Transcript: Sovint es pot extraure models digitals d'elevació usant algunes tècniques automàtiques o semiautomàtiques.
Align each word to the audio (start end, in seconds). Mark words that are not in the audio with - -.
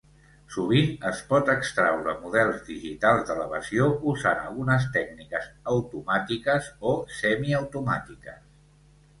Sovint 0.53 0.87
es 1.09 1.19
pot 1.33 1.49
extraure 1.53 2.15
models 2.21 2.63
digitals 2.69 3.27
d'elevació 3.27 3.89
usant 4.13 4.41
algunes 4.47 4.89
tècniques 4.97 5.47
automàtiques 5.75 6.71
o 6.95 6.99
semiautomàtiques. 7.21 8.43